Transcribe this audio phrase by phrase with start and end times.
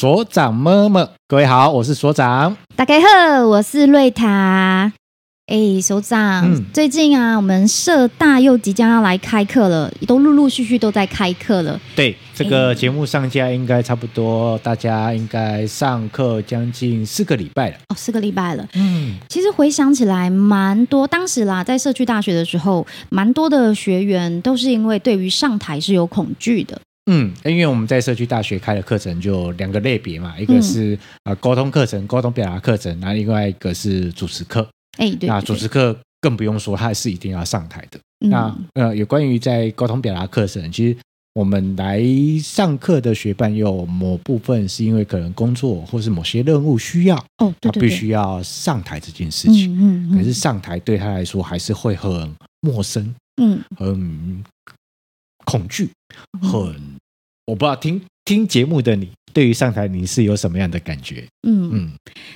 [0.00, 2.56] 所长么么，各位好，我是所长。
[2.76, 4.92] 大家好，我是瑞塔。
[5.46, 11.80] 哎，所长，嗯、最近啊，我们社大又即将要来开课了，都陆陆续续都在开课了。
[11.96, 17.76] 对，这个节目上架应该差不多，大家应该上课将近四个礼拜了。
[17.88, 18.64] 哦，四个礼拜了。
[18.74, 26.80] 嗯，其实回想起来，蛮多当时啦，在社区大学的时候，蛮多的学员都是因为对于上台是有恐惧的。
[27.10, 34.68] 嗯，因为我们在社区大学开的课程就两个类别嘛，一个是呃沟通课程、沟通表达课程，然后另外一个是主持课。
[34.98, 37.98] 哎，对，那主持课更不用说，它是一定要上台的。
[38.20, 40.96] 嗯、那呃，有关于在沟通表达课程，其实
[41.34, 42.02] 我们来
[42.42, 49.72] 上课的学伴有某部分是因为可能工作或是某些任务需要，哦，对对对，他必须要上台这件事情。
[49.72, 54.44] 嗯，嗯，嗯，可是上台对他来说还是会很陌生，嗯，很
[55.48, 55.90] 恐惧，
[56.42, 56.98] 很。
[57.46, 61.24] 我不知道听听节目的你，对于上台你是有什么样的感觉？
[61.48, 61.92] 嗯嗯，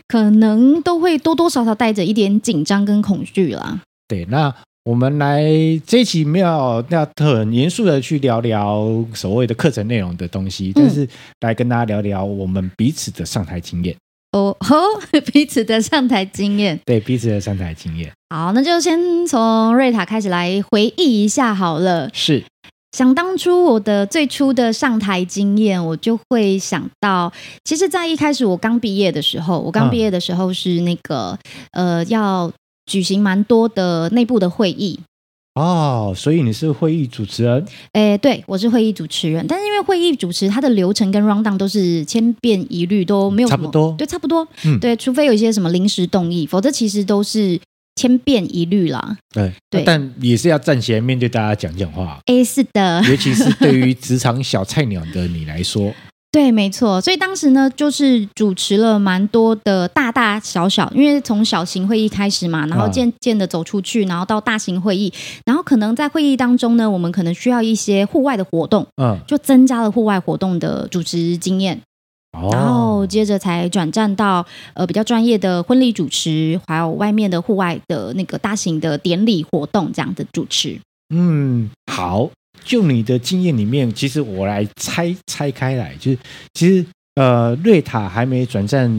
[0.09, 3.83] 可能都会多多少少带着一点紧张跟恐惧啦。
[4.09, 5.45] 对，那我们来
[5.87, 11.07] 这一期没有要很严肃的去聊聊所谓的课程内容的东西，但是
[11.41, 13.95] 来跟大家聊聊我们彼此的上台经验。
[14.33, 14.75] 哦吼，
[15.31, 18.11] 彼此的上台经验，对，彼此的上台经验。
[18.31, 22.09] 好，那就先从瑞塔开始来回忆一下好了。
[22.15, 22.43] 是。
[22.93, 27.33] 想当初我的最初的上台经验，我就会想到，
[27.65, 31.39] 其实，在一开始我刚毕业的时候，我刚毕业的时候是那个、
[31.73, 32.53] 嗯、呃，要
[32.85, 35.01] 举行蛮多的内部的会议
[35.55, 37.67] 哦，所以你是会议主持人？
[37.95, 47.59] 诶，对，我是会议主持人，但是因为会议主持它的流程跟 round down 都是千变一律，都没有差不多，对，差不多，嗯，对，除非有一些什么临时动议，否则其实都是。
[47.97, 52.19] 千变一律啦，对对，但也是要站起来面对大家讲讲话。
[52.27, 55.93] 哎，是的，尤其是对于职场小菜鸟的你来说，
[56.33, 56.99] 对，没错。
[56.99, 65.13] 所以当时呢，就是主持了蛮多的大大小小，因为从小型会议开始嘛，然后渐渐的走出去，然后到大型会议，
[65.45, 71.79] 然后可能在会议当中呢，我们可能需要一些户外的活动，嗯，就增加了户外活动的主持经验。
[72.33, 74.45] 然后接着才转战到
[74.75, 80.81] 呃比较专业的婚礼主持，还有外面的户外的那个大型的典礼活动这样的主持。
[81.15, 82.31] 嗯，好，
[82.65, 86.19] 就你的经验里面，其实我来拆拆开来，就是
[86.55, 86.85] 其实
[87.17, 88.91] 呃瑞塔还没转战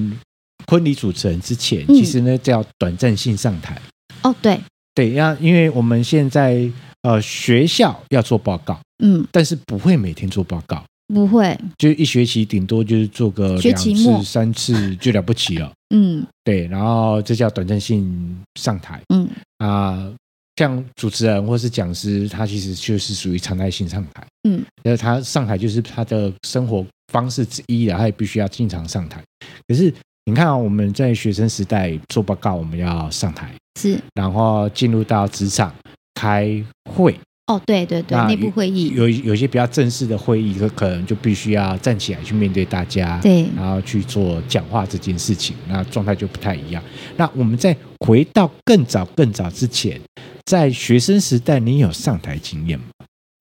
[0.68, 3.82] 婚礼主持人之前，其实呢叫短暂性上台。
[4.22, 4.60] 哦，对
[4.94, 6.70] 对，要因为我们现在
[7.02, 10.84] 呃学校要做报告，嗯，但是不会每天做报告。
[11.13, 15.72] 不会，就一学期顶多就是做个两次、三次就了不起了。
[15.94, 19.00] 嗯，对，然后这叫短暂性上台。
[19.13, 19.29] 嗯
[19.59, 20.12] 啊，
[20.56, 24.25] 像主持人或是讲师，他其实就是属于常态性上台。
[24.50, 29.23] 嗯，那他上台就是他的生活方式之一了，他也必须要经常上台。
[29.68, 29.94] 可是
[30.25, 35.73] 你看啊，我们在学生时代做报告，我们要上台，是，然后进入到职场
[36.16, 37.16] 开会。
[37.48, 46.82] 哦，对对对，内部会议有有些比较正式的会议，可可能就必须要站起来去面对大家，对，然后去做讲话这件事情，那状态就不太一样。
[47.18, 50.00] 那我们再回到更早更早之前，
[50.46, 52.86] 在学生时代，你有上台经验吗？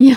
[0.10, 0.16] 有。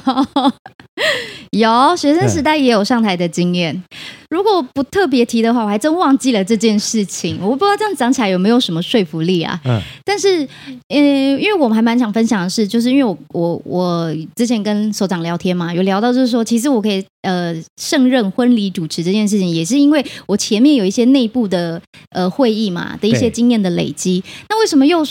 [1.51, 3.81] 有学生时代也有上台的经验，
[4.29, 7.37] 如果不特别提的话，我还真忘记了这件事情。
[7.41, 9.59] 我不知道这样讲起来有没有什么说服力啊？
[9.63, 10.47] 嗯，但是，
[10.89, 24.21] 呃，因为我们还蛮想分享的是，就是因为我我我之前跟所长聊天嘛，有聊到就是说，其实我可以呃胜任婚礼主持这件事情，也是因为我前面有一些内部的呃会议嘛的一些经验的累积。
[24.49, 25.05] 那为什么又？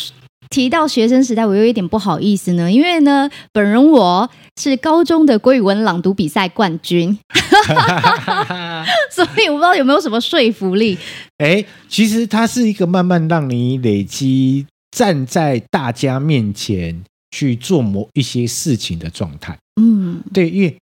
[0.50, 7.18] 提到学生时代，我有一点不好意思呢，因为呢，本人我是高中的国语文朗读比赛冠军，
[9.10, 10.96] 所以我不知道有没有什么说服力。
[11.38, 19.58] 哎，其实它是一个慢慢让你累积站在大家面前去做某一些事情的状态。
[19.80, 20.76] 嗯，对，因为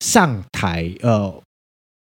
[0.00, 1.42] 上台呃。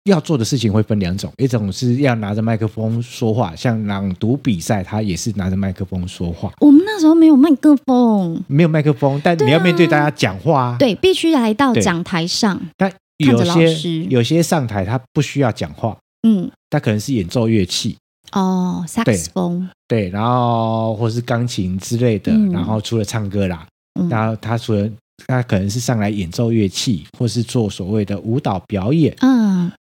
[0.04, 6.52] 要做的事情会分两种，一种是要拿着麦克风说话，像朗读比赛，他也是拿着麦克风说话。
[6.60, 10.76] 我们那时候没有麦克风，没有麦克风，但你要面对大家讲话，啊。
[10.78, 12.60] 对，必须来到讲台上。
[12.76, 15.96] 但有些有些上台他不需要讲话，
[16.28, 17.96] 嗯，他可能是演奏乐器。
[18.32, 23.66] 哦，萨克斯风，对，然后或是钢琴之类的，然后除了唱歌啦，
[24.10, 24.86] 然后他除了。
[25.28, 29.14] 他可能是上来演奏乐器，或是做所谓的舞蹈表演。
[29.20, 29.33] 嗯，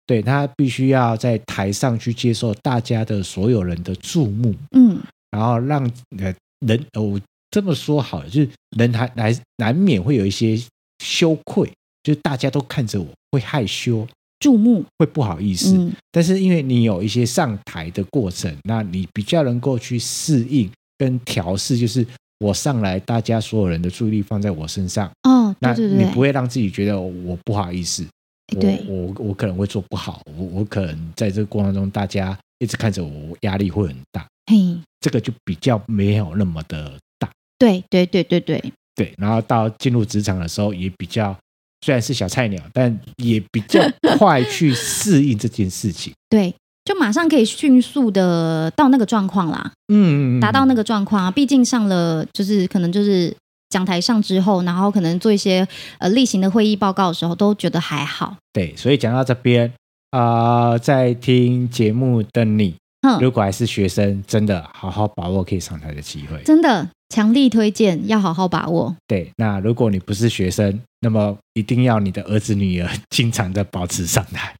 [0.05, 4.53] 对，他必须要在台上去接受大家的所有人的注目。
[4.75, 4.99] 嗯，
[5.31, 5.83] 然后让
[6.17, 6.33] 呃
[6.65, 7.19] 人，我
[7.51, 10.59] 这么说好了，就是人还难难免会有一些
[11.03, 11.71] 羞愧，
[12.03, 14.07] 就是大家都看着我会害羞。
[14.39, 15.73] 注目，会不好意思。
[15.77, 22.05] 嗯、但是因为你有一些上台的过程，那你比较能够去适应跟调试，就是
[22.39, 25.09] 我上来，大家所有人的注意力放在我身上。
[25.23, 28.05] 哦，对对对，那你不会让自己觉得我不好意思。
[28.47, 34.27] 对我我我可能会做不好，我我可能在这个过程中，大家一直看着我，压力会很大。
[34.45, 37.29] 嘿，这个就比较没有那么的大。
[37.57, 41.35] 对对对对对对，然后到进入职场的时候，也比较
[41.81, 43.81] 虽然是小菜鸟，但也比较
[44.19, 46.13] 快去适应这件事情。
[46.29, 46.53] 对，
[46.83, 49.71] 就马上可以迅速的到那个状况啦。
[49.87, 53.35] 嗯，达到那个状况啊，毕竟上了就是可能就是。
[53.73, 55.67] 讲台上之后，然后可能做一些
[55.97, 58.37] 呃例行的会议报告的时候，都觉得还好。
[58.53, 59.73] 对，所以讲到这边
[60.11, 68.95] 啊、呃，在听节目的你，哼如果还是学生，真的好好把握可以上台的机会，真的强力推荐，要好好把握。
[69.07, 74.53] 对，那如果你不是学生，那么一定要你的儿子女儿经常的保持上台。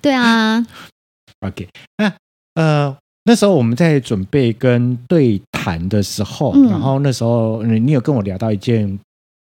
[0.00, 0.64] 对啊，
[1.44, 1.66] OK，
[1.98, 2.12] 那
[2.54, 2.96] 呃。
[3.26, 8.98] 那时候我们在准备跟对谈的时候，嗯、然后那时候你有跟我聊到一件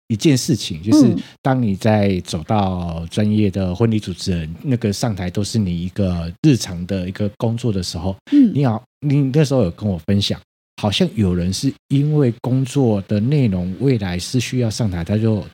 [0.08, 10.40] 一件事情，就是当你在走到专业的婚礼主持人那个上台都是你一个日常的一个工作的时候，嗯，你好，你那时候有跟我分享，
[10.80, 15.44] 好像有人是因为工作的内容未来是需要上台，他就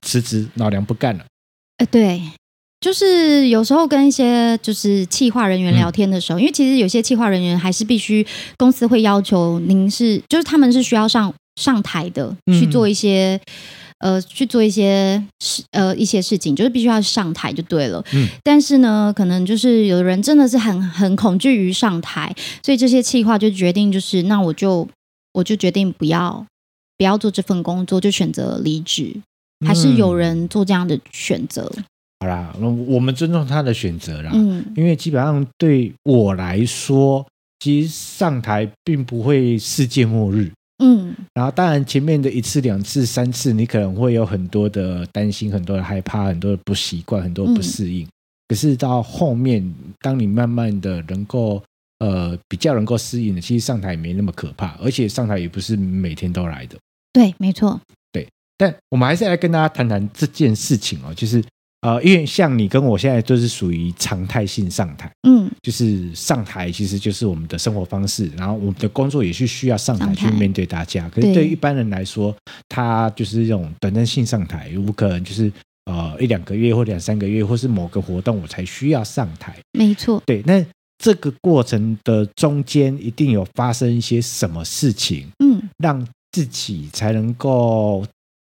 [0.00, 1.24] 辞职老娘不干了。
[1.76, 2.18] 呃，对。
[2.80, 8.24] 就是有时候跟一些就是企划人员聊天的时候，嗯、因为其实有些企划人员还是必须
[8.56, 13.40] 公司会要求您是，就是他们是需要上上台的，去做一些、
[14.00, 18.04] 嗯、呃去做一些事呃一些事情，就是必须要上台就对了。
[18.12, 22.32] 嗯，但是呢，可能就是有的人真的是很很恐惧于上台，
[22.62, 24.86] 所以这些企划就决定就是那我就
[25.32, 26.46] 我就决定不要
[26.98, 29.16] 不要做这份工作，就选择离职。
[29.66, 31.72] 还是有人做这样的选择。
[31.74, 31.84] 嗯
[32.20, 34.30] 好啦，那我们尊重他的选择啦。
[34.32, 37.24] 嗯，因为基本上对我来说，
[37.58, 40.50] 其实上台并不会世界末日。
[40.82, 48.06] 嗯，然后当然前面的一次、两次、三次，你可能会有很多的担心、很多的害怕、很多的不习惯、很多的不适应。
[48.06, 48.10] 嗯、
[48.48, 51.62] 可是到后面，当你慢慢的能够
[51.98, 56.78] 呃比较能够适应的，其实上台也没那么可怕，而且上台也不是每天都来的。
[57.12, 57.78] 对，没错。
[58.10, 58.26] 对，
[58.56, 61.44] 但我们还是来跟大家谈谈这件事情哦，就是。
[61.82, 71.08] 呃，因为像你跟我现在都是属于常态性上台，嗯，就是上台其实就是我们的生活方式，然后我们的工作也是需要上台去面对大家。
[71.10, 72.34] 可是对于一般人来说，
[72.68, 75.52] 他就是这种短暂性上台，有可能就是
[75.84, 79.54] 呃一两个月或两三个月，或是某个活动我才需要上台。
[79.72, 80.42] 没错，对。
[80.44, 80.64] 那
[80.98, 88.04] 这个过程的中间一定有发生一些什么事情，嗯，让自己才能够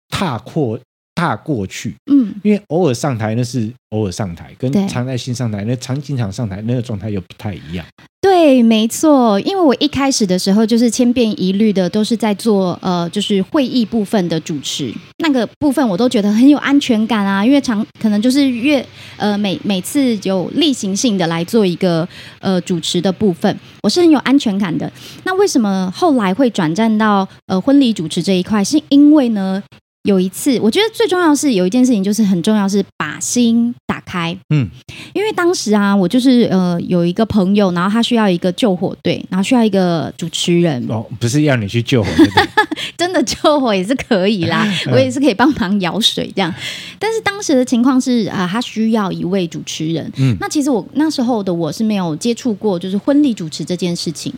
[0.10, 0.80] 踏过。
[1.14, 7.86] 踏过去，嗯，因为偶尔上台那是偶尔上台，跟常在新上台那常经常上台那个状态又不太一样。
[8.22, 18.86] 对，没错，因为我一开始的时候就是千变一律的，都是在做呃，就是会议部分的主持，那个部分我都觉得很有安全感啊，因为常可能就是越
[19.18, 22.08] 呃每每次有例行性的来做一个
[22.40, 24.92] 呃主持的部分，我是很有安全感的。
[25.24, 28.64] 那为什么后来会转战到呃婚礼主持这一块？
[28.64, 29.64] 是因为呢？
[30.04, 34.36] 有一次，我觉得最重要是有一件事情，就是很重要，是把心打开。
[34.50, 34.68] 嗯，
[35.14, 40.84] 因为当时啊，我就是呃有一个朋友，然后他需要一个救火队，然后需要一个主持人。
[40.90, 42.10] 哦，不是要你去救火？
[42.98, 46.54] 真的救火也是可以啦， 我也是可以帮忙舀水这样。
[46.98, 50.12] 但是当时的情况是啊，他需要一位主持人。
[50.18, 54.34] 嗯，那其实我那时候的我是没有接触过，就是婚礼主持这件事情。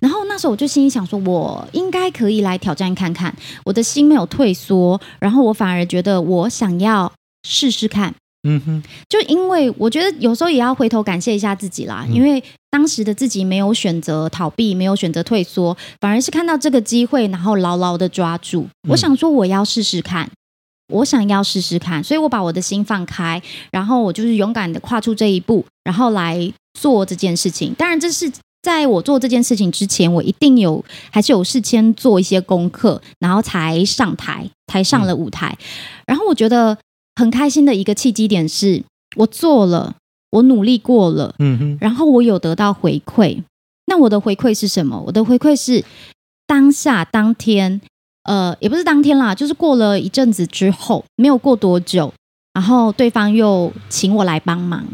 [0.00, 3.32] 然后那时候我就心里想说，我应该可以来挑战看看。
[3.64, 7.12] 我的心没有退缩，然后我反而觉得我想要
[7.48, 8.12] 试试看。
[8.42, 18.66] 嗯哼，就因为我觉得有时候也要回头感谢一下自己啦，因为当时的自己没有选择逃避，没有选择退缩，反而是看到这个机会，然后牢牢的抓住。
[18.88, 20.28] 我想说，我要试试看，
[20.92, 27.72] 我想要试试看，所以我把我的心放开，然后我就是勇敢的跨出这一步，然后来做这件事情。
[27.74, 28.32] 当然，这是。
[28.64, 35.54] 在我做这件事情之前，我一定有还是有事先做一些功课，然后才上台，才上了舞台。
[36.06, 36.78] 然后我觉得
[37.16, 38.82] 很开心的一个契机点是，
[39.16, 39.96] 我做了，
[40.30, 43.42] 我努力过了，嗯哼，然后我有得到回馈。
[43.84, 44.98] 那我的回馈是什么？
[45.06, 45.84] 我的回馈是
[46.46, 47.82] 当下当天，
[48.22, 52.10] 呃，也不是当天啦，就是过了一阵子之后，没有过多久，
[52.54, 54.86] 然后对方又请我来帮忙。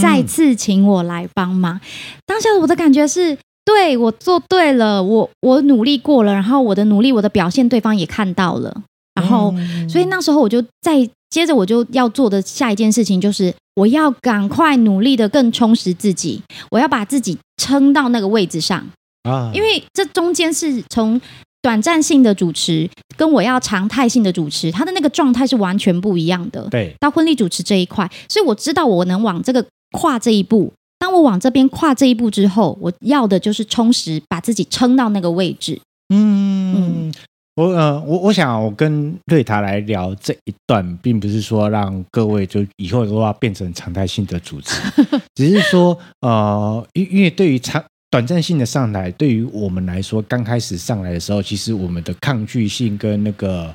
[0.00, 1.80] 再次请我来帮忙，嗯、
[2.26, 8.82] 当下我的感觉是，对，我做对了，我我努力过了，然后我的努力，我的表现，对方也看到了，
[9.14, 18.86] 然后，嗯、所以那时候我就再接着我就要做的下一件事情就是，我要赶快努力的更充实自己，我要把自己撑到那个位置上
[19.22, 21.20] 啊，因为这中间是从
[21.60, 26.62] 短暂性的主持跟我要常态性的主持，他的那个状态是完全不一样的。
[26.70, 30.72] 对，到婚礼主持这一块，所以我知道我能往这个跨这一步。
[30.98, 35.80] 当我往这边跨这一步之后，我要的就是充实，把自己撑到那个位置。
[36.08, 36.74] 嗯。
[36.76, 37.14] 嗯
[37.58, 44.80] 我呃，我我想我跟瑞塔来聊这一段，并不是说让各位就以后都要变成常态性的主持，
[45.34, 53.74] 只是说呃，因因为对于长短暂性的上台，对于我们来说，刚开始上来的时候，其实我们的抗拒性跟那个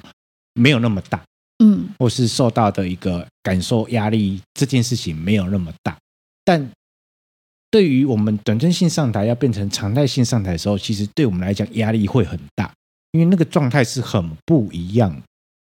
[0.53, 1.21] 没有那么大，
[1.61, 5.97] 嗯，或是受到的一个感受压力这件事情没有那么大，
[6.45, 6.69] 但
[7.71, 12.71] 对于我们短暂性上台要变成常态性上台的时候，其实对我们来讲压力会很大。
[13.13, 15.15] 因为那个状态是很不一样，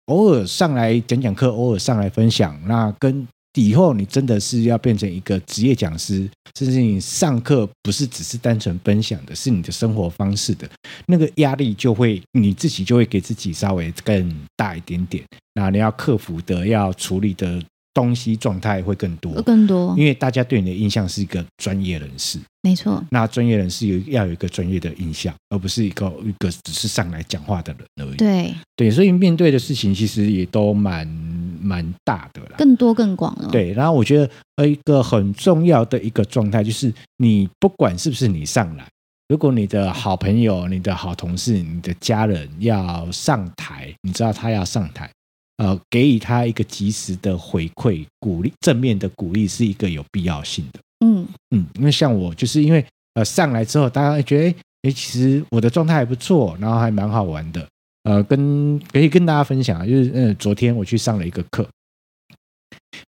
[0.06, 10.70] 偶尔上来讲讲课，偶尔上来分享，那跟以后你真的是要变成一个职业讲师，甚至你上课不是只是单纯分享的，是你的生活方式的，
[11.08, 15.24] 那个压力就会你自己就会给自己稍微更大一点点，
[15.56, 17.60] 那你要克服的，要处理的。
[17.94, 23.04] 东西状态会更多，更多，因为大家对你的印象是一个专业人士，没错。
[23.10, 28.18] 那专业人士有要有一个专业的印象，而不是一个一个只是上来讲话的人而已。
[28.18, 31.06] 对对，所以面对的事情其实也都蛮
[31.62, 33.50] 蛮大的啦，更多更广了。
[33.52, 38.88] 对，然后我觉得呃一个很重要的一个状态就是，你不管是不是你上来，
[39.28, 45.10] 如果你的好朋友、你的好同事、你的家人要上台，你知道他要上台。
[45.60, 50.80] 呃，给予他一个及时的回馈、鼓励、正面的鼓励，是一个有必要性的。
[51.06, 52.84] 嗯嗯，因为像我，就是因为
[53.16, 57.68] 呃上来之后，大家觉得哎，其实我的状态还不错，然后还蛮好玩的。
[58.04, 61.68] 呃，跟可以跟大家分享，就是嗯，昨天我去上了一个课，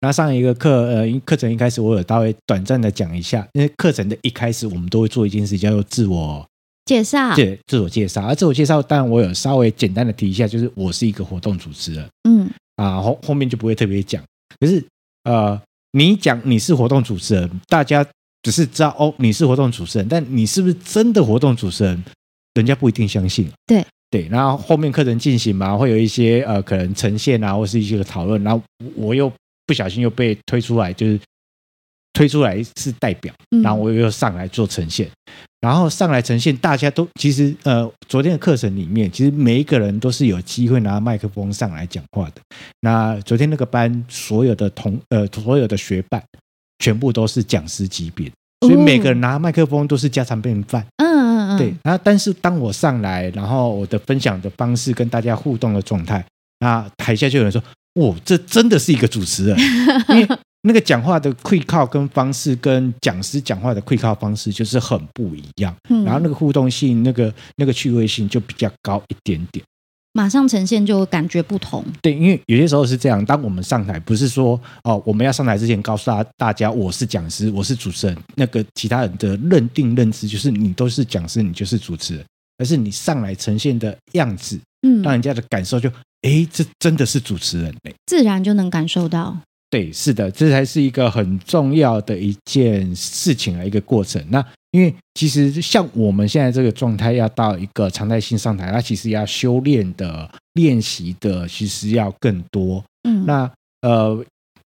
[0.00, 6.44] 然后上一个课，呃，课程一开始我有稍微短暂的讲一下，因为课程的一开始我们都会做一件事，叫做自我。
[6.90, 8.26] 介绍，对，自我介绍。
[8.26, 12.04] 而自我介绍，当然我有稍微简单的提一下，就是我是一个活动主持人。
[12.28, 14.20] 嗯，啊，后后面就不会特别讲。
[14.58, 14.84] 可是，
[15.22, 15.60] 呃，
[15.92, 18.04] 你讲你是活动主持人，大家
[18.42, 22.02] 只是知道哦，你是活动主持人，但你是不是真的活动主持人，
[22.54, 23.48] 人家不一定相信。
[23.68, 28.60] 对对，然后后面课程进行嘛，会有一些呃，可能呈现啊，或是一些讨论，然后
[28.96, 29.32] 我又
[29.64, 31.20] 不小心又被推出来，就是。
[32.12, 42.40] 推出来是代表，然后我又上来做呈现，嗯、然后上来呈现，大家都其实呃，昨天的课程里面，其实每一个人都是有机会拿麦克风上来讲话的。
[42.80, 46.22] 那昨天那个班所有的同呃所有的学伴，
[46.78, 50.84] 全部都是讲师级别，所以每个人拿麦克风都是家常便饭。
[50.96, 51.74] 嗯嗯嗯，对。
[51.84, 56.24] 然后但是当我上来，然后我的分享的方式跟大家互动的状态，
[56.58, 57.62] 那台下就有人说
[57.94, 59.56] ：“哦，这真的是一个主持人。”
[60.10, 60.28] 因为
[60.62, 69.64] 那个讲话的气口跟方式，跟讲师讲话的气口方式就是很不一样，嗯、然后那个互动性、那个那个趣味性就比较高一点点，
[70.12, 71.82] 马上呈现就感觉不同。
[72.02, 82.24] 对，因为有些时候是这样，当我们上台，不是说哦，我们要上台之前告诉大大家我是讲师，我是主持人，那个其他人的认定认知就是你都是讲师，你就是主持人，
[82.58, 85.88] 而是你上来呈现的样子，嗯，让人家的感受就，
[86.20, 89.38] 哎，这真的是主持人嘞，自然就能感受到。
[89.70, 94.20] 对，是的，这才是一个很重要的一件事情的一个过程。
[94.28, 102.84] 那因为其实像我们现在这个状态，要到一个常态性上台，那其实要修炼的、练习的，其实要更多。
[103.04, 103.48] 嗯，那
[103.82, 104.24] 呃，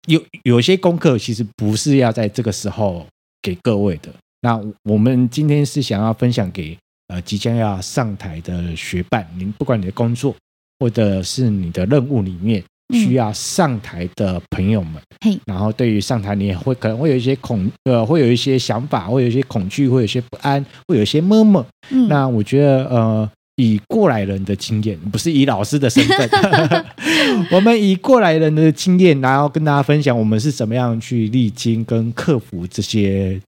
[0.09, 3.07] 有有些功课其实不是要在这个时候
[3.41, 4.11] 给各位的。
[4.43, 6.77] 那我们今天是想要分享给
[7.09, 10.35] 呃即将要上台的学伴，您不管你的工作
[10.79, 12.63] 或者是你的任务里面。
[12.91, 21.65] 需要上台的朋友们，嘿，然后对于上台，你也会可能会有一些恐，呃，会有一些想法，会有一些恐惧，会有一些不安，会有一些 murmur。
[21.91, 26.29] 嗯，那我觉得，呃，以过来人的经验，不是以老师的身份，
[27.51, 33.41] 我们以过来人的经验，然后跟大家分享我们是怎么样去历经跟克服这些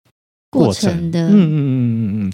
[0.50, 1.28] 过程，过程的。
[1.28, 2.32] 嗯嗯嗯嗯嗯。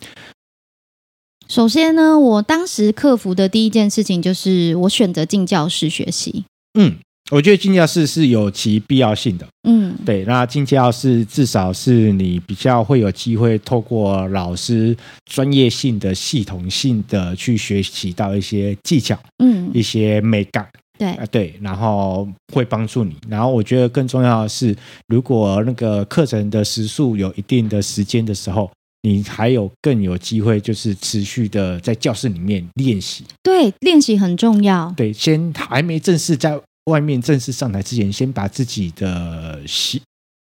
[1.49, 6.45] 首先呢，我当时克服的第一件事情就是我选择进教室学习。
[6.75, 6.95] 嗯，
[7.31, 9.47] 我觉得进教室是有其必要性的。
[9.69, 14.97] 嗯，对，那进教室至少是你比较会有机会透过老师
[15.27, 20.67] 专业性的、系统性的去学习到一些技巧，嗯，一些美感。
[20.99, 23.17] 对啊，对，然后会帮助你。
[23.27, 24.77] 然后我觉得更重要的是，
[25.09, 28.71] 如果那个课程的时数有一定的时间的时候，
[29.03, 33.25] 你还有更有机会，就是持续的在教室里面练习。
[33.43, 34.93] 对，练习很重要。
[34.97, 40.03] 对，先还没正式在外面正式上台之前，先把自己的习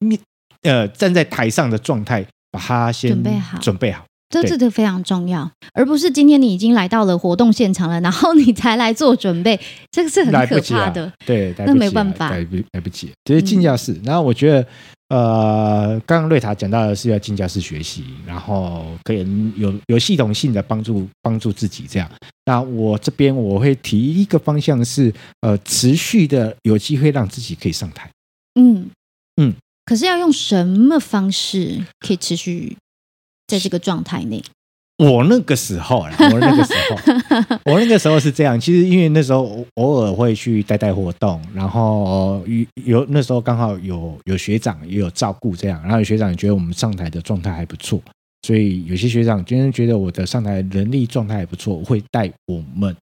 [0.00, 0.20] 面
[0.62, 4.04] 呃站在台上的状态，把它先准备好，准备好。
[4.42, 9.58] 这这个非常重要，而不是今天你已经来到了活动现场了， 然后你才来做准备，
[9.90, 11.04] 这个是很可怕的。
[11.04, 13.92] 啊、对，那没办法，来不来不及，这是进教室。
[13.92, 14.66] 嗯、然后我觉得，
[15.08, 19.26] 呃，刚刚瑞塔讲到的是要进教室学习，然后可以
[19.56, 22.10] 有有系统性的帮助帮助自己这样。
[22.46, 28.10] 那我这边我会提一个方向是，呃，持续的有机会让自己可以上台。
[28.60, 28.90] 嗯
[29.40, 32.76] 嗯，可是要用什么方式可以持续？
[33.46, 34.42] 在这个状态内，
[34.98, 35.98] 我那个时候，
[36.32, 38.58] 我那个时候，我那个时候是这样。
[38.58, 48.00] 其实因为那时候偶尔会去带带活动，然后有有那时候刚好有有学长也有照顾这样，然后有学长也觉得我们上台的状态还不错，
[48.42, 52.96] 所以有些学长今天觉得我的上台能力状态还不错，会带我们，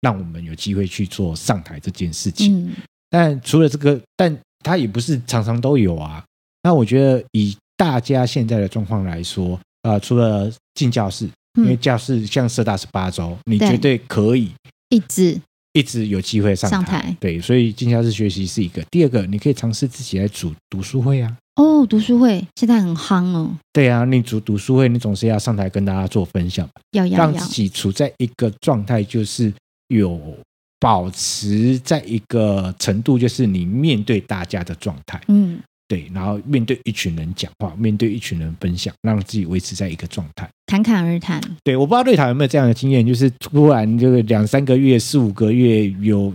[0.00, 2.66] 让我们有机会去做上台这件事情。
[2.66, 2.72] 嗯、
[3.10, 6.24] 但除了这个，但他也不是常常都有啊。
[6.62, 9.60] 那我觉得以大家现在的状况来说。
[9.86, 14.50] 啊，除了进教室，因为教室像社大是八周，嗯、你绝对可以
[14.88, 15.40] 一直
[15.72, 16.76] 一直有机会上台。
[16.76, 18.82] 上台对，所以进教室学习是一个。
[18.90, 21.36] 第二个，你可以尝试自己来组读书会啊。
[21.54, 23.56] 哦，读书会现在很夯哦。
[23.72, 29.52] 对啊，你组读书会，你总是要上台跟大家做分享，要要让自己处在一个状态，就是
[29.88, 30.20] 有
[30.80, 35.20] 保持在一个程度，就是你面对大家的状态。
[35.28, 35.60] 嗯。
[35.88, 41.40] 对，然后面对一群人讲话，面对一群人分享，让自己维持在一个状态，侃侃而谈。
[41.62, 46.32] 对，我不知道瑞塔有没有这样的经验，就是突然就是两三个月、四五个月有，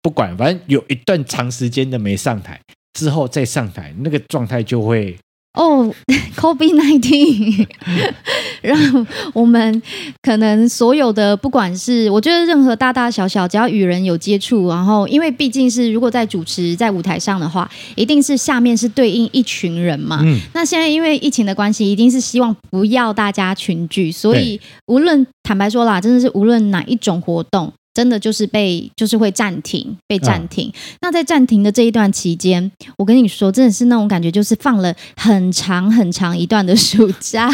[0.00, 2.60] 不管反正有一段长时间的没上台，
[2.94, 5.16] 之后再上台，那个状态就会。
[5.56, 5.90] 哦
[6.36, 7.66] ，COVID-19，
[8.62, 9.82] 让我们
[10.22, 20.20] 可能所有的，不管是我觉得任何大大小小，只要与人有接触，然后因为毕竟是如果在主持在舞台上的话，一定是下面是对应一群人嘛。
[20.22, 20.38] 嗯。
[20.52, 27.72] 那现在因为疫情的关系，一定是希望不要大家群聚，所以无论坦白说啦，真的是无论哪一种活动。
[27.96, 30.68] 真的就是被，就是会暂停，被暂停。
[30.68, 37.50] 嗯、那在暂停的这一段期间，我跟你说，真的是那种感觉，就是放了很长很长一段的暑假。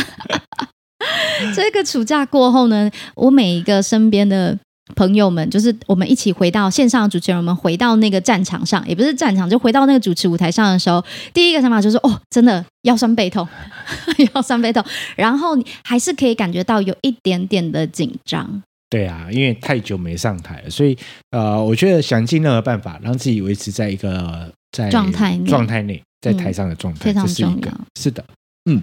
[1.55, 4.59] 这个暑假过后呢，我每一个身边的
[4.97, 13.47] 朋友们，就是我们一起回到线上的主持人，我们回到那个战场上，也不是战场，就回到那个主持舞台上的时候，第一个想法就是，哦，真的腰酸背痛，
[14.35, 18.61] 腰酸背痛，然后你还是可以感觉到有一点点的紧张。
[18.93, 20.95] 对啊，因为太久没上台了，所以
[21.31, 27.73] 呃，我觉得想尽任何办法让自己维持在一个在状态状态内，在台上的状态，非常重要。
[27.99, 28.23] 是的，
[28.71, 28.83] 嗯。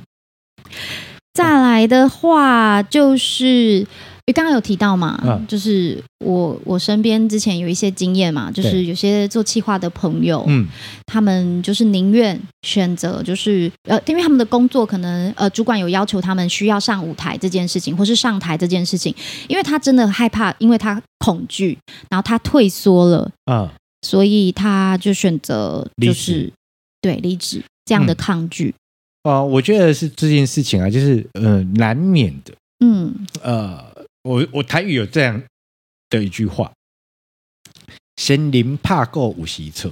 [1.31, 3.85] 再来的话就是。
[4.29, 10.67] 你刚刚有提到嘛，嗯、就是我我身边之前有一些经验嘛，就是有些做企划的朋友，嗯，
[11.07, 19.11] 他们就是宁愿选择就是呃，因为他们的工作可能呃，主管有要求他们需要上舞台这件事情，或是上台这件事情，
[19.47, 21.75] 因为他真的害怕，因为他恐惧，
[22.07, 23.67] 然后他退缩了，嗯，
[24.03, 26.53] 所以他就选择就是
[27.01, 28.75] 对离职这样的抗拒。
[29.23, 32.53] 啊、嗯呃，我觉得是这件事情啊，就是呃，难免的，
[32.85, 33.88] 嗯，呃。
[34.23, 35.41] 我我台语有这样
[36.09, 36.71] 的一句话
[38.17, 39.91] ：“神灵怕够五十册。”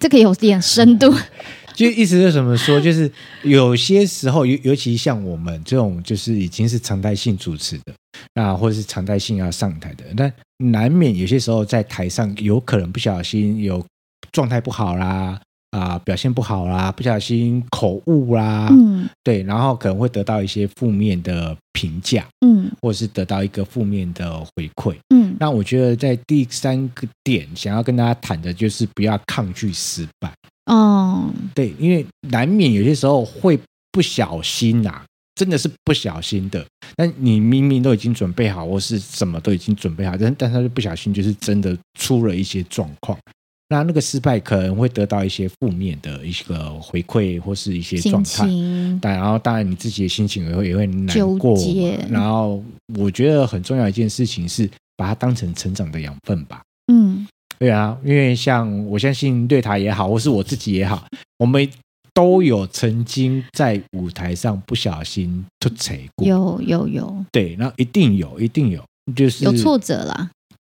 [0.00, 1.14] 这个有点深度。
[1.74, 2.80] 就意思是什么说？
[2.80, 3.10] 就是
[3.42, 7.94] 有些时候，尤尤其像我们这种，就是已经是常态性主持的，
[8.34, 10.30] 啊，或者是常态性要上台的，那
[10.70, 13.82] 难免有些时候在台上有可能不小心有
[14.30, 15.40] 状态不好啦。
[15.70, 30.34] 啊，表现不好啦，不小心口误啦，嗯，对，然后可能会得到一些负面的评价，嗯，或者是得到一个负面的回馈，嗯，那我觉得在第三个点想要跟大家谈的就是不要抗拒失败，
[30.66, 33.58] 哦，对，因为难免有些时候会
[33.92, 35.04] 不小心呐、啊，
[35.36, 43.16] 真的是不小心的，但你明明都已经准备好，或是什么都已经准备好，但但他就不小心，就是真的出了一些状况。
[43.72, 48.44] 那那个失败可能会得到一些负面的一个回馈，或是一些状态。
[49.00, 51.56] 但然后当然你自己的心情也会也会难过。
[52.08, 52.62] 然后
[52.98, 56.60] 我觉得很重要一件事情是把它当成成长的养分吧。
[56.92, 57.24] 嗯，
[57.60, 61.06] 对啊，因为像我相信对他也好，或是我自己也好，
[61.38, 61.70] 我们
[62.12, 66.26] 都有曾经在舞台上不小心出错过。
[66.26, 67.24] 有有有。
[67.30, 70.28] 对，那一定有，一定有，就是有挫折啦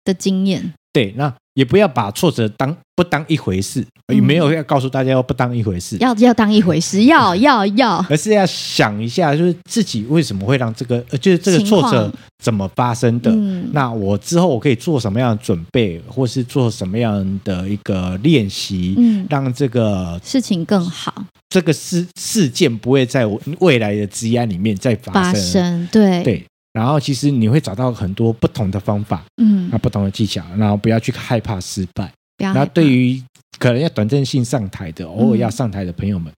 [0.05, 0.75] 的经验。
[0.93, 12.11] 对，那也不要把挫折当不当一回事，也没有要告诉大家要不当一回事，要要当一回事，要 要要，而是要想一下，就是自己为什么会让这个，就是这个挫折
[12.43, 13.31] 怎么发生的？
[13.31, 25.23] 嗯，那我之后我可以做什么样的准备，或是做什么样的一个练习，嗯，让这个事情更好，这个事事件不会在我未来的职业里面再发生。
[25.33, 26.23] 发生对。
[26.23, 26.45] 对。
[26.73, 32.13] 然后其实你会找到很多不同的方法，嗯，啊不同的技巧，然后不要去害怕失败。
[32.39, 33.23] 然后对于
[33.59, 36.33] 可能要短暂性上台的，偶尔要上台的朋友们，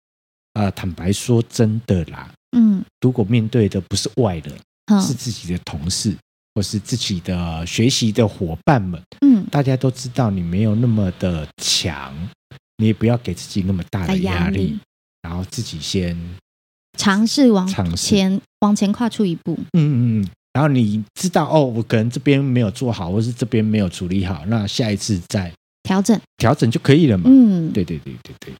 [0.55, 4.53] 啊、嗯呃，坦白说，真的啦，嗯，如果面对的不是外人，
[4.87, 6.15] 嗯、是自己的同事
[6.55, 12.13] 或是自己的学习的伙伴们，嗯，大家都知道你没有那么的强，
[12.77, 14.79] 你也不要给自己那么大的压力，力
[15.23, 16.19] 然后自己先。
[16.97, 25.53] 尝试往前往前跨出一步，嗯嗯嗯，然后你知道哦，我可能这边没有做好，或是这边没有处理好，那下一次再
[25.83, 27.25] 调整调整就可以了嘛。
[27.27, 28.55] 嗯，对对对对对。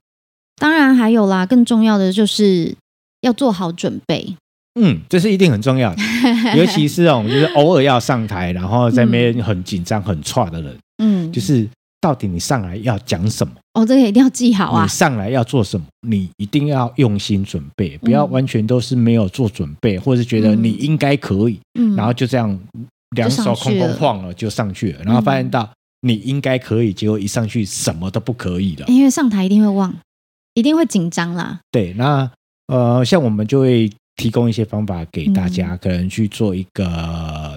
[0.57, 2.75] 当然还有啦，更重要的就是
[3.21, 4.35] 要做好准备。
[4.79, 6.01] 嗯，这是一定很重要的，
[6.57, 11.67] 尤其是这种就是偶尔要上台，然后在那边很紧张、很差的人，嗯，就是。
[12.05, 13.51] 到底你上来要讲什么？
[13.73, 14.83] 哦，这个一定要记好啊！
[14.83, 15.87] 你上来要做什么？
[16.07, 22.55] 你一定要用心准备，不要完全都是没有做准备，嗯、或者是觉得你应该可以，嗯、然后就这样
[23.15, 25.67] 两手空空晃了就上去了，然后发现到
[26.01, 28.85] 你应该可以，结果一上去什么都不可以了。
[28.87, 29.91] 因为上台一定会忘，
[30.53, 31.59] 一定会紧张啦。
[31.71, 32.29] 对，那
[32.67, 33.91] 呃，像我们就会。
[34.17, 36.85] 提供一些方法给大家，嗯、可能去做一个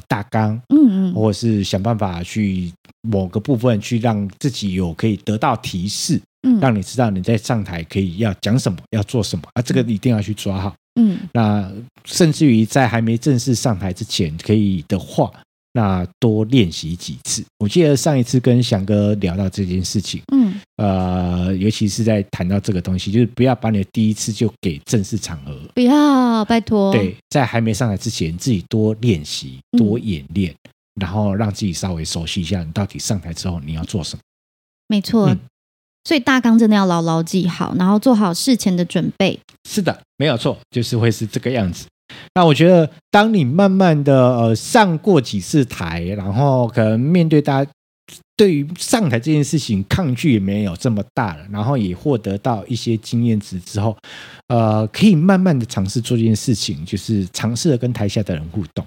[0.09, 11.71] 大纲，嗯嗯，或者是想办法去某个部分去让自己有可以得到提示，嗯，让你知道你在上台可以要讲什么，要做什么啊，这个一定要去抓好，嗯，那
[12.05, 15.31] 甚至于在还没正式上台之前，可以的话。
[15.75, 17.45] 那多练习几次。
[17.59, 20.48] 我记得上一次跟翔哥聊到这件事情，嗯，
[20.79, 26.93] 呃，尤其是在谈到这个东西，就是不要把你的第一次就给正式场合，不要，拜托。
[26.93, 34.23] 对，在还没上台之前，自己多练习、多演练，嗯、然后让自己稍微熟悉一下，你到底上台之后你要做什么。
[34.87, 35.39] 没错，嗯、
[36.05, 39.39] 所以大纲真的要牢牢记好，然后做好事前的准备。
[39.69, 41.87] 是的，没有错，就是会是这个样子。
[42.35, 47.71] 那我觉得，当你慢慢的呃上过几次台，然后可能面对大家
[48.39, 53.95] 对于上台这件事情抗拒也没有这么大了，然后也获得到一些经验值之后，
[54.47, 58.87] 呃，可以慢慢的尝试做这件事情，就是尝试的跟台下的人互动，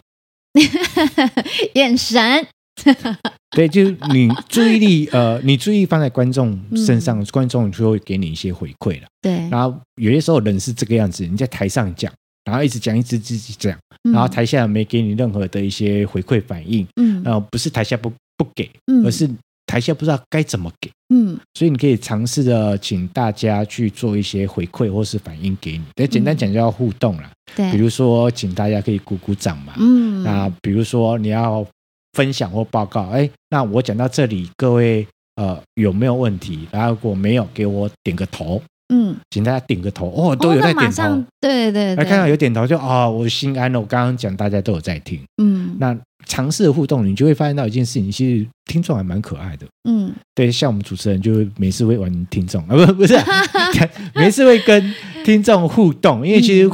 [1.76, 2.48] 眼神，
[3.52, 12.12] 对，就是你注意力呃，你注意放在观众身上，嗯、观众就会给你一些回馈了，对，然后有些时候人是这个样子，你在台上讲。
[12.44, 13.78] 然后一直讲，一直自己讲，
[14.12, 19.30] 然后台下没给你任何的一些回馈反应，嗯，然后不是台下不不给，嗯，而是
[19.68, 31.66] 台下不知道该怎么给，嗯，所以你可以尝试着请大家去做一些回馈或是反应给你，但简单讲就要互动了，对，比如说请大家可以鼓鼓掌嘛，嗯，那比如说你要
[32.14, 36.68] 分享或报告，哎，那我讲到这里，各位呃有没有问题？
[36.72, 38.62] 然后如果没有，给我点个头。
[38.94, 41.04] 嗯，请大家点个头哦，都有在点头。
[41.04, 43.80] 哦、对对，对，看到有点头就啊、哦，我心安了。
[43.80, 45.20] 我刚刚讲，大家都有在听。
[45.42, 49.66] 嗯，那尝试的互动，你就会发现到一件事情，其实听众还蛮可爱的。
[49.90, 53.18] 嗯，对，像我们主持人就每次会玩听众 啊，不不是，
[54.14, 56.70] 每次会跟听众互动，因为其实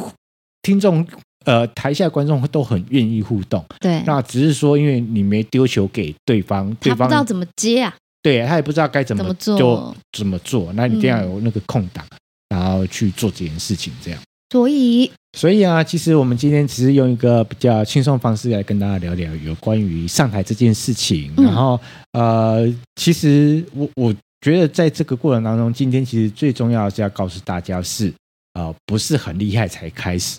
[0.63, 1.05] 听众
[1.45, 3.63] 呃台下观众都很愿意互动。
[3.79, 7.93] 对，那只是说，因为你没丢球给对方，对方不知道怎么接啊。
[8.27, 10.73] 对，他也不知道该怎么，做，就怎么做。
[10.73, 14.19] 那你一定要有那个空档，嗯、然后去做这件事情，这样。
[14.49, 21.31] 所以，所以啊，其实我们今天只是用一个比较轻松方式来跟大家聊聊有关于上台这件事情。
[21.37, 21.79] 嗯、然后，
[22.11, 28.13] 呃，其实我我觉得在这个过程当中，今天其实最重要的是要告诉大家是，
[28.55, 30.37] 呃，不是很厉害才开始，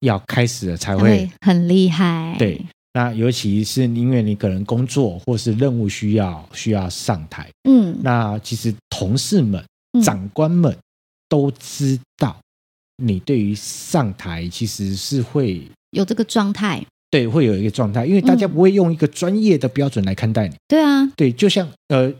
[0.00, 2.36] 要开始了才会很厉害。
[2.38, 2.60] 对。
[2.94, 9.64] 那尤其是因为你可能工作或是任务需要需要上台，嗯，那其实同事们、
[10.04, 10.76] 长官们
[11.28, 12.36] 都知道，
[13.02, 22.12] 你对于上台其实是会有这个状态，对，会有一个状态，因为大家不会用一个专业的标准来看待你，对啊，对，就像呃，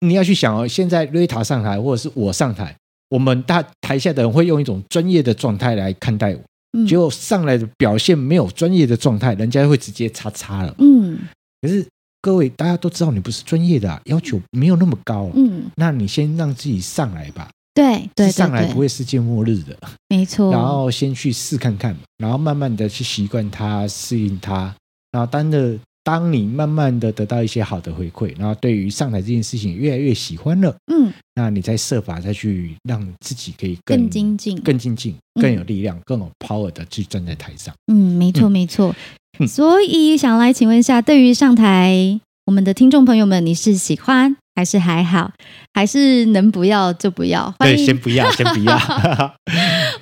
[0.00, 2.72] 你要去想哦，现在瑞塔上台或者是我上台，
[3.08, 6.40] 我们大台下的人会用一种专业的状态来看待我。
[6.86, 10.74] 结果上来的表现没有专业的状态，人家会直接叉叉了。
[10.78, 11.18] 嗯，
[11.62, 11.86] 可是
[12.20, 15.30] 各位大家都知道你不是专业的啊，要求没有那么高。
[15.34, 17.48] 嗯，那你先让自己上来吧。
[17.74, 19.78] 对对，上来不会世界末日的。
[20.08, 20.50] 没错。
[20.50, 24.74] 然后先去试看看，然后慢慢的去习惯它，适应它。
[25.12, 37.74] 然后当的当你慢慢的得到一些好的回馈，然后对于上台这件事情越来越喜欢了，嗯，那你再设法再去让自己可以更，更精进、更精进、更有力量、嗯、更有 power 的去站在台上。
[37.92, 38.96] 嗯，没错，没错。
[39.38, 45.32] 嗯、所以想来请问一下，对于上台，我们的听众朋友们，你是喜欢还是还好，
[45.74, 47.54] 还是能不要就不要？
[47.58, 48.78] 对，先不要， 先不要。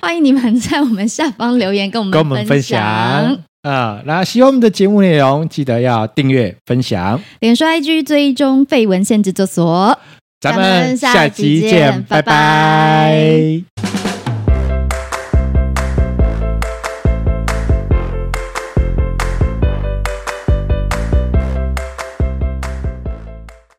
[0.01, 3.37] 欢迎你们在我们下方留言，跟我们跟我们分享。
[3.67, 7.21] 啊，那喜欢我们的节目内容，记得要订阅、分享。
[7.41, 9.99] 脸书 IG 追踪废文献制作所，
[10.39, 13.61] 咱们下期见，拜拜。
[13.75, 13.96] 拜拜。